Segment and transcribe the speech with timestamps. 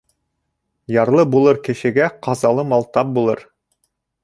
[0.95, 3.45] Ярлы булыр кешегә ҡазалы мал тап булыр.